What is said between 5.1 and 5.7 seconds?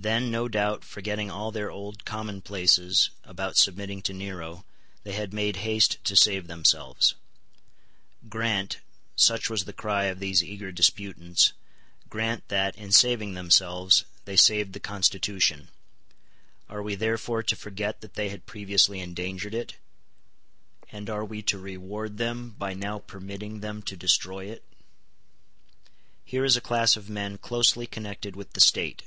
had made